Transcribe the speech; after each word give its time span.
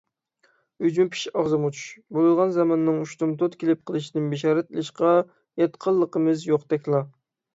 «ئۈجمە 0.85 1.03
پىش، 1.15 1.19
ئاغزىمغا 1.39 1.69
چۈش» 1.75 1.81
بولىدىغان 2.17 2.55
زاماننىڭ 2.55 2.97
ئۇشتۇمتۇت 3.03 3.57
كېلىپ 3.63 3.83
قېلىشىدىن 3.91 4.31
بېشارەت 4.33 4.71
ئېلىشقا 4.73 5.11
ياتقىنلىقىمىز 5.65 6.47
يوقتەكلا. 6.53 7.05